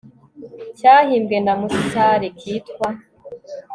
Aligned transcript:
cyahimbwe 0.77 1.35
na 1.45 1.53
musare 1.61 2.27
kitwa 2.39 2.87